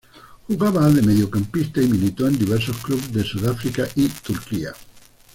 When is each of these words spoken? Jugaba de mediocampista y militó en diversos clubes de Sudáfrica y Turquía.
Jugaba 0.47 0.89
de 0.89 1.03
mediocampista 1.03 1.79
y 1.79 1.87
militó 1.87 2.27
en 2.27 2.35
diversos 2.35 2.75
clubes 2.77 3.13
de 3.13 3.23
Sudáfrica 3.23 3.85
y 3.95 4.07
Turquía. 4.07 4.73